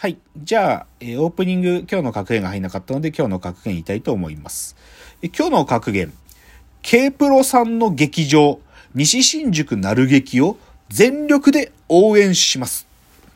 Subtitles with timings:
[0.00, 0.16] はい。
[0.36, 4.76] じゃあ、えーオープニング、今日の格言が入んなかったので、今日の格言言いたいと思います。
[5.22, 6.12] え今日の格言、
[6.82, 8.60] K プロさんの劇場、
[8.94, 10.56] 西新宿なる劇を
[10.88, 12.86] 全力で応援します。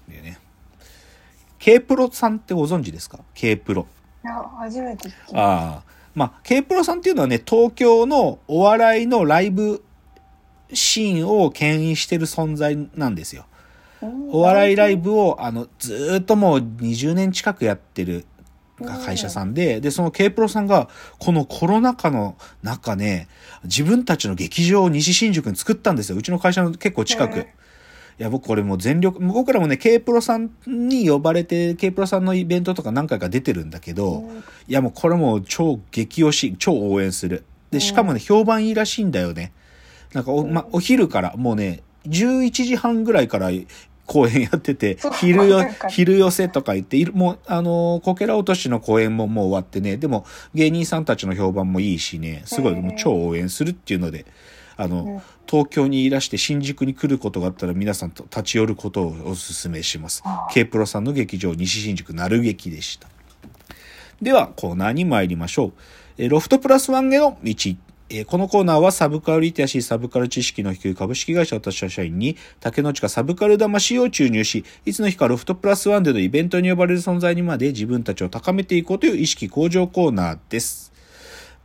[0.06, 0.38] っていうね。
[1.58, 3.88] K プロさんってご存知ですか ?K プロ。
[4.24, 5.82] いや、初めて聞きましああ。
[6.14, 9.82] まあ、K プロさんっていうのはね、東京のお笑いのライブ
[10.72, 13.46] シーンを牽引してる存在なんですよ。
[14.02, 14.08] た。
[14.30, 18.26] お笑いライブを、あの、ずーっともう20年近くやってる
[18.82, 20.88] 会社さんで、で、その K プロさんが、
[21.18, 23.28] このコロナ禍の中ね、
[23.64, 26.18] 自分たちの劇場を西新宿に作ったんですよ。
[26.18, 27.38] うちの会社の結構近く。
[27.38, 27.54] へ
[28.18, 37.44] いや、僕これもう全力、僕らもね、K プロさんに呼ばれて、K プロさんのイベントとか何回か出てるんだけど、うんいやもうこれもう超激推し、超応援する。
[37.70, 39.52] で、しかもね、評判いいらしいんだよね。
[40.12, 43.50] なんかお、ま、お昼から、もうね、11時半ぐらいから
[44.06, 54.26] 公演やってて 昼よ昼寄せとか言って、もう、あのーこけら落としの公演ももう終わってね、でも芸人さんたちの評判もいいしね、すごいもう超応援するっていうので、
[54.76, 55.22] あの、うん。
[55.48, 60.22] 東京にいらして新宿に来ることがあったら皆さんと立ち寄ることをお勧めします。
[60.52, 63.08] K プロさんの劇場西新宿なる劇でした。
[64.22, 65.72] では、コーナーに参りましょう。
[66.16, 67.54] えーロフトプラスワンへの道。
[68.08, 80.92] えこのコーナーはサブカルリテラシー、サブカル知識の低い株式会社私は社員に竹の近サブカル魂を注入し、いつの日かロフトプラスワンでのイベントに呼ばれる存在にまで自分たちを高めていこうという意識向上コーナーです。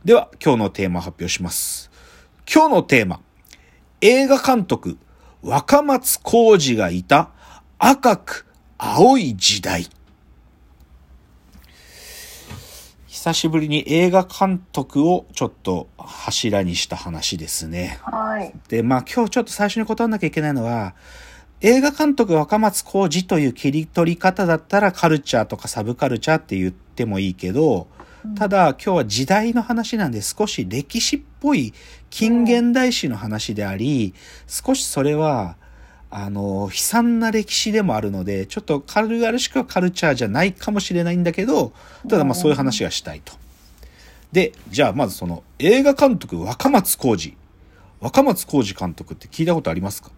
[0.04, 1.90] では、今日のテーマを発表します。
[2.50, 3.20] 今日のテーマ。
[4.00, 4.96] 映画監督、
[5.42, 7.30] 若松浩二がいた
[7.78, 8.46] 赤く
[8.78, 9.88] 青い時代。
[13.18, 17.98] 久しぶりに映画監督をちょっと柱にした話ですね。
[18.02, 18.54] はい。
[18.68, 20.94] で、まあ今日ちょっと最初に断らなきゃいけないのは、
[21.60, 27.88] 映画監督若松浩二という切り取り方だったらカルチャーとかサブカルチャーって言ってもいいけど、
[28.36, 31.74] ただ今日は時代の話なんで少し歴史っぽい
[32.10, 34.14] 近現代史の話であり、
[34.46, 35.56] 少しそれは、
[36.10, 41.72] あの、悲惨な歴史でもあるので、ちょっと軽々しくはカルチャーじゃないかもしれないんだけど、
[42.08, 43.34] ただまあそういう話がしたいと。
[44.32, 47.36] で、じゃあまずその映画監督若松浩二。
[48.00, 50.10] 若松浩二監督って聞いたことありますか？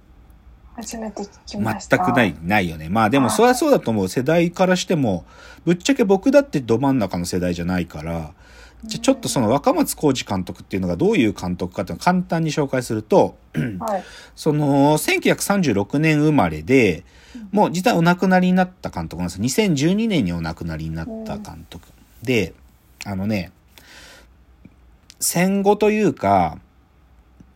[0.76, 1.96] 初めて聞きました。
[1.96, 2.36] 全くない、。
[2.42, 2.88] ないよね。
[2.88, 4.08] まあでもそれはそうだと思う。
[4.08, 5.24] 世代からしても、
[5.64, 8.32] ぶっちゃけ僕だってど真ん中の世代じゃないから、
[8.84, 13.36] じゃあちょっとその若松浩二監督っていうのがどういう監督かっていうのを簡単に紹介すると、
[13.78, 14.04] はい。
[14.34, 17.04] その1936年生まれで、
[17.52, 19.40] もう実はお亡くなりになった監督なんです。
[19.40, 21.88] 2012年にお亡くなりになった監督。
[22.22, 22.54] で、
[23.04, 23.52] あのね、
[25.20, 26.58] 戦後というか、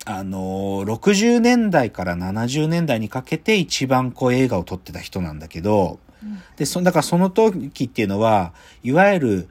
[0.07, 5.99] あのー、60年代から70年代にかけて一番こう映画を撮ってた人なんだけど、
[6.57, 8.53] で、そ、だからその時っていうのは、
[8.83, 9.49] いわゆる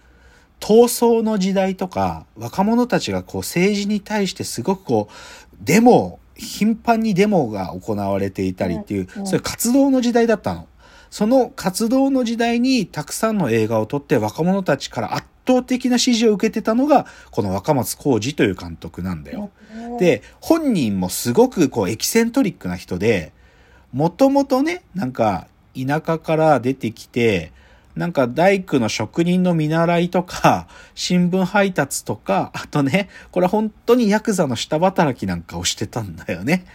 [0.64, 10.70] 闘争の時代とか、若者たちがこう政治に対してすごくこう、デモ、頻繁にデモが行われていたりっていう、そういう活動の時代だったの。
[11.10, 19.52] その活動の時代にたくさんの映画を撮って若者たちから圧倒的な支持を受けてたのが、この若松浩二という監督なんだよ。
[19.76, 23.34] うん、で、本人もすごくこうエキセントリックな人で、
[23.92, 27.52] もともとね、なんか田舎から出てきて、
[27.96, 36.66] なんか大工の職人の見習いとか、 新聞配達とか、あとね、これ本当にヤクザの下働きなんかをしてたんだよね。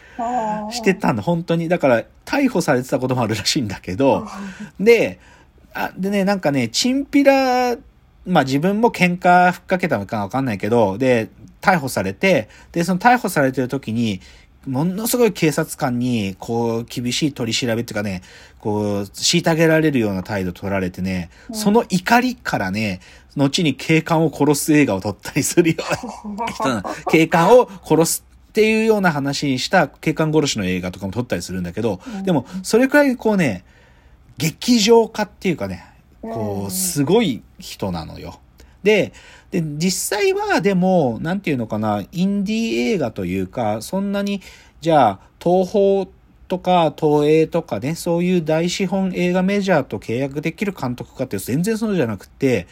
[0.71, 1.69] してたんだ、本当に。
[1.69, 4.27] だから、逮捕されてたこともあるらしいんだけど、
[4.79, 5.19] で、
[5.75, 7.77] あ、でね、なんかね、チンピラ、
[8.27, 11.31] まあ自分も喧嘩ふっかけたのかわかんないけど、で、
[11.61, 14.21] 逮捕されて、で、その逮捕されてる時に、
[14.67, 18.23] ものすごい警察官に、こう、厳しい取り調べっていうかね、
[18.59, 21.55] こう、虐げられるような態度取られてね、うん。
[21.55, 23.01] その怒りからね、
[23.37, 25.77] 後に警官を殺す映画を撮ったりするよ
[26.25, 32.25] うな人なの警官を殺すっていうような話にした警官殺しの映画とかも撮ったりするんだけど、うん。
[32.25, 33.65] でも、それくらいこうね、
[34.39, 35.85] 劇場化っていうかね、
[36.21, 36.67] こうん。
[36.67, 38.41] う、すごい人なのよ。
[38.83, 39.13] で、
[39.51, 44.43] で、実際はでも、なんていうのかな、インディー映画というか、そんなに、
[44.81, 46.07] じゃあ、東宝
[46.49, 52.67] とか東映とかね、そういう大資本映画メジャーと契約できる監督かっていうと全然そうじゃなくて、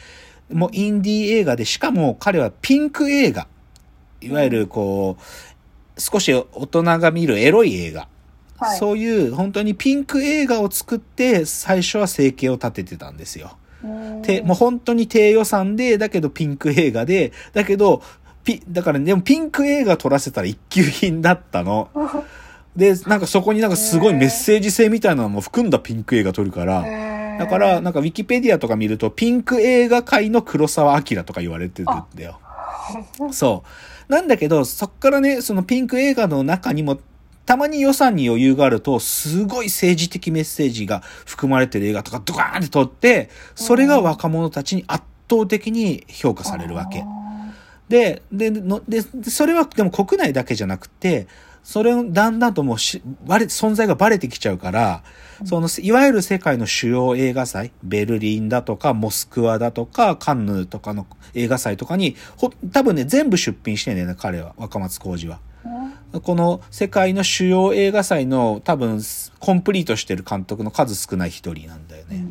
[0.52, 3.46] もうインディー映画で、しかも彼はピンク映画。
[4.20, 8.00] いわゆるこう、少し大人が見るエロい映画。
[8.58, 13.58] はいそういう本当にピンク映画を作って最初は生計を立ててたんですよ。
[13.84, 18.02] うんてもう本当に低予算で、だけどピンク映画で、だけど、
[18.44, 21.88] ピ、だからね、でもピンク映画撮らせたら一級品だったの。
[22.76, 32.38] で、なんかそこになんかすごいメッセージ性みたいなのも含んだピンク映画撮るから、へだから、なんかウィキペディアとか見ると、ピンク映画界の黒沢明とか言われてるんだよ。
[33.32, 33.64] そ
[34.08, 34.12] う。
[34.12, 36.98] なんだけど、そっからね、そのピンク映画の中にも、
[37.46, 47.04] たまに予算に余裕があると、すごい政治的メッセージが含まれてる映画とかドカーンって撮って、それが若者たちに圧倒的に評価されるわけ。
[47.88, 51.28] で、で、ので、それはでも国内だけじゃなくて、
[51.62, 55.02] それをだんだんともうし、バレ、存在がバレてきちゃうから、
[55.44, 65.40] その、いわゆる世界の主要映画祭、ベルリンだとか、モスクワだとか、カンヌとかの映画祭とかに、ほ、多分ね、全部出品してんだよね、彼は、若松浩二は。
[66.20, 69.00] この世界の主要映画祭の多分、
[69.40, 72.24] コンプリートしてる監督の数少ない一人なんだよね。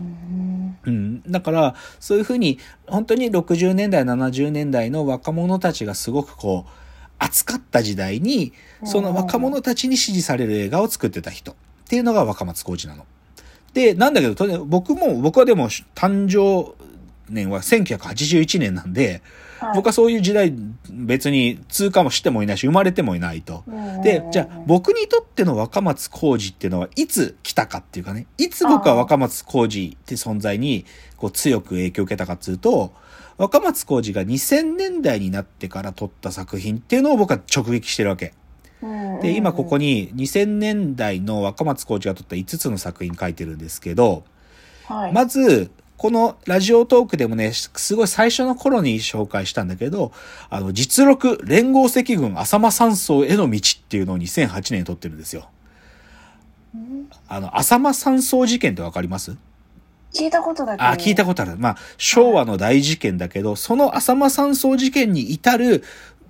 [0.85, 1.21] うん。
[1.23, 6.71] だから、そういうふうに、本当に60年代、70年代の若者たちがすごくこう、
[7.17, 8.53] 熱かった時代に、
[8.83, 11.55] その若者たちに支持される映画を作ってた人っ
[11.87, 13.05] ていうのが若松浩二なの。
[13.73, 16.75] で、なんだけど、僕も、僕はでも誕生
[17.29, 19.21] 年は1981年なんで、
[19.73, 20.53] 僕はそういう時代
[20.89, 23.63] 別に通過もしてもいないし、生まれてもいないと。
[24.03, 30.85] で、じゃあ僕にとっての若松浩二っていうのはいつ来たかっていうかね、いつ僕は若松浩二って存在に
[31.17, 32.93] こう強く影響を受けたかっていうと、
[33.37, 38.33] 若松浩二が2000年代になってから撮った作品っていうのを僕は直撃してるわけ。
[39.21, 44.23] で、今ここに2000年代の若松浩二が撮った5つの作品書いてるんですけど、
[44.87, 50.11] はい、まず、このラジオトークでもね、すごい最初の頃に紹介したんだけど、
[50.49, 55.49] あの、実録連合赤軍浅間山荘への道っていうのを2008年に撮ってるんですよ。
[57.27, 59.37] あの、浅間山荘事件ってわかります？
[60.13, 61.55] 聞いたことだけあ、聞いたことある。
[61.57, 65.83] まあ、昭和の大事件だけど、その浅間山荘事件に至る、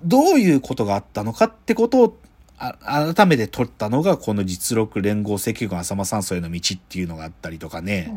[0.04, 2.18] どういうことがあったのかってことを、
[2.58, 8.12] あ改めて撮ったのが、この実録連合赤軍浅間山荘への道っていうのがあったりとかね。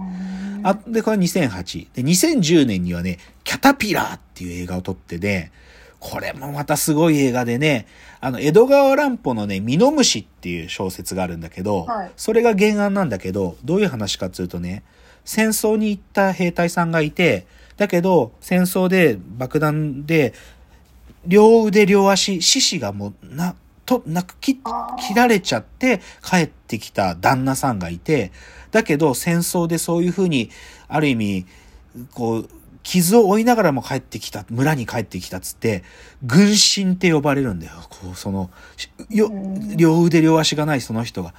[0.63, 1.87] あ、で、これ2008。
[1.93, 5.51] で、2010年にはね、キャタピラーっていう映画を撮ってね、
[5.99, 7.85] これもまたすごい映画でね、
[8.21, 14.83] あの、江戸川乱歩のね、ミノムシっていう小説があるんだけど、はいそれが原案なんだけど、どういう話かっていうとね、
[15.25, 17.45] 戦争に行った兵隊さんがいて、
[17.77, 20.33] だけど、戦争で爆弾で、
[21.25, 23.55] 両腕両足、獅子がもう、な、
[23.89, 24.59] と、なく切
[25.07, 28.31] 切られちゃって帰ってきた旦那さんがいて、
[28.69, 30.51] だけど戦争でそういうふうに、
[30.87, 31.45] ある意味、
[32.13, 32.49] こう、
[32.83, 35.83] 傷を負いながらも帰ってきた、村に帰ってきたっつって、
[36.21, 37.73] 軍神って呼ばれるんだよ。
[37.89, 38.51] こう、その、
[39.09, 41.33] 両腕両足がないその人が。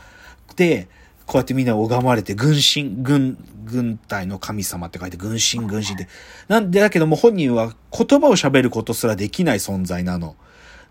[0.56, 0.88] で、
[1.26, 6.08] こうやってみんな拝まれて、軍神、軍、軍隊の神様って書いて、軍神、軍神って。
[6.49, 10.35] なんで、だけども本人は言葉を喋ることすらできない存在なの。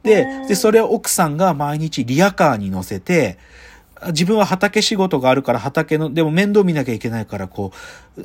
[0.03, 3.37] でで、それを奥さんが毎日リアカーに乗せて、
[4.07, 7.73] 自分は畑仕事があるから畑の、でも面倒見なきゃいけないから、こ
[8.17, 8.21] う、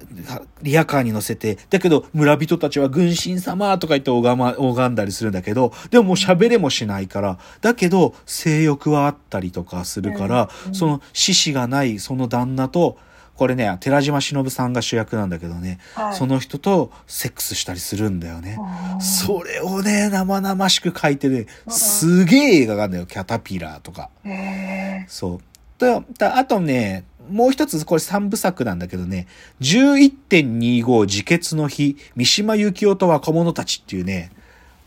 [0.62, 10.74] リアカーに乗せて、だけど村人たちは軍神様とか言って拝ま、拝んだりするんだけど、でももう喋れもしないから、だけど性欲はあったりとかするから、うん。
[10.74, 12.96] その獅子がないその旦那と、
[13.36, 18.58] これね、寺島しのぶさんが主役なんだけどね、はいその人とセックスしたりするんだよね。
[19.00, 23.06] それをね、生々しく書いてね、すげえ映画があるんだよ。
[23.06, 24.08] キャタピラーとか。
[24.24, 25.40] へそう。
[25.78, 29.26] と、だあとね、もう一つ、これ三部作なんだけどね、
[29.60, 34.30] 11.25自決の日、三島由紀夫と若者たちっていうね、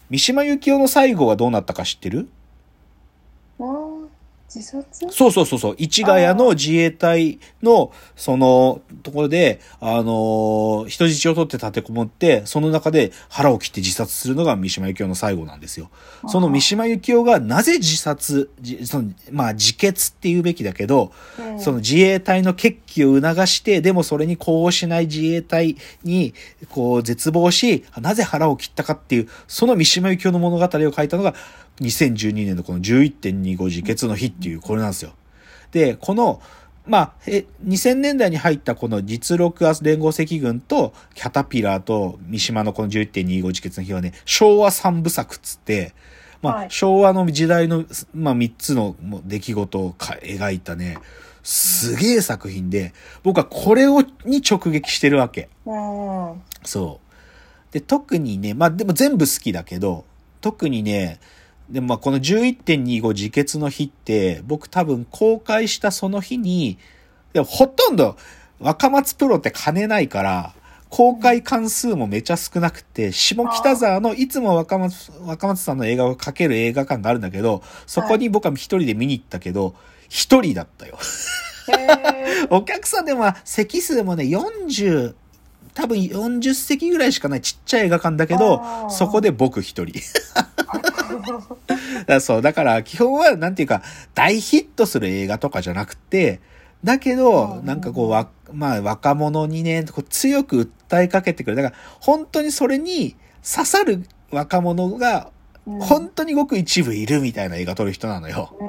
[0.10, 2.30] 三島由紀夫の最後はどうなったか知ってる？
[3.60, 3.97] ーもう
[4.48, 5.12] 自殺？
[5.12, 5.76] そうそうそうそう。
[5.78, 15.90] 市ヶ谷の自衛隊の、その、ところで、あのー人質を取って立てこもって、その中で腹を切って自殺するのが三島由紀夫の最後なんですよ。
[16.28, 26.34] その三島由紀夫がなぜ自殺、じその、まあ自決って言うべきだけど、うんその自衛隊の決起を促して、でもそれに呼応しない自衛隊に、
[26.70, 31.34] こう絶望し、なぜ腹を切ったかっていう、その三島由紀夫の物語を書いたのが、
[31.82, 35.14] 2012年のこの11.25自決の日っていう、これなんですよ。
[35.72, 36.42] で、この、
[36.86, 45.94] まあ、え、2000年代に入ったこの実録連合赤軍とキャタピラーと三島のこの11.25自決の日はね、昭和三部作っつって、
[46.42, 50.98] まあ、はい昭和の時代の、まあ、3つの出来事をか描いたね、
[51.44, 52.94] すげえ作品で、
[53.24, 55.50] 僕はこれを、に直撃してるわけ。
[55.66, 57.00] うんそ
[57.70, 57.74] う。
[57.74, 60.06] で、特にね、まあでも全部好きだけど、
[60.42, 61.20] 特にね、
[61.70, 66.78] でもまあこの11.25自決の日って、僕多分公開したその日に、
[67.34, 68.16] でもほとんど
[68.60, 70.54] 若松プロって金ないから、
[70.90, 79.76] 公開関数もめちゃ少なくて、下北沢のいつも若松、若松さんの映画を描ける映画館があるんだけど、そこに僕は一人で見に行ったけど、
[80.08, 80.98] 一人だったよ。
[82.50, 85.14] お客さんでも席数もね、40、
[85.74, 89.94] 多分40席ぐらいしかないちっちゃい映画館だけどそこで僕一人。
[92.06, 93.82] だ そう、だから基本はなんていうか、
[94.14, 96.40] 大ヒットする映画とかじゃなくて、
[96.84, 101.56] だけど、うんなんかこう、わ、まあ若者にね、こう強く訴えかけてくる。
[101.56, 105.37] だから本当にそれに刺さる若者がうん
[105.80, 108.56] 本当にごく一部いるみたいな映画撮る人なのよ。
[108.62, 108.64] う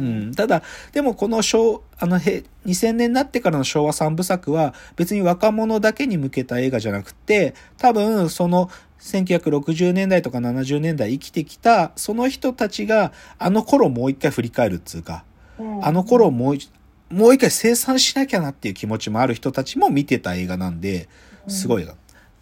[0.00, 0.62] んただ、
[0.92, 15.24] でもこの昭、あの、へ2000年になってからの昭和三部作は別に若者だけに向けた映画じゃなくて、多分その1960年代とか70年代生きてきたその人たちがあの頃もう一回振り返るっつうか、
[15.58, 15.84] うん。
[15.84, 16.70] あの頃をもう一
[17.10, 21.08] もう一回生産しなきゃなっていう気持ちもある人たちも見てた映画なんで、
[21.48, 21.94] すごい映画。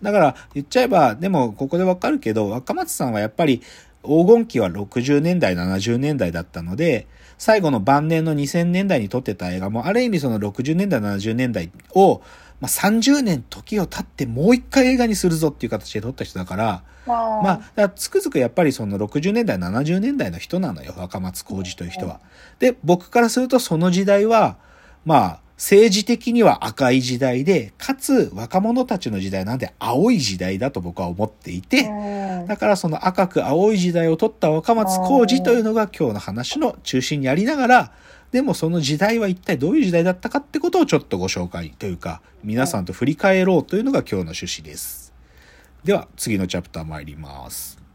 [0.03, 3.62] だから言っちゃえば、でもここでわかるけど、若松さんはやっぱり
[4.03, 7.07] 黄金期は60年代、70年代だったので、
[7.38, 12.23] 最後の晩年の2000年代に撮ってた映画も、ある意味その60年代、70年代を、
[12.61, 22.21] まあ、30年時を経ってもう一回映画にするぞっていう形で撮った人だから、まあ、つくづくやっぱりその60年代、70年代の人なのよ、若松浩二という人は。
[22.59, 24.57] で、僕からするとその時代は、
[25.05, 37.93] まあ、政治的には赤い時代で、かつ若者たちの時代なんで青い時代だと僕は思っていて、うんだからその赤く青い時代を取った若松浩二というのが今日の話の中心にありながら、
[38.31, 45.13] でもその時代は一体どういう時代だったかってことをちょっとご紹介というか、皆さんと振り返ろうというのが今日の趣旨です。
[45.85, 47.86] では次のチャプター参ります。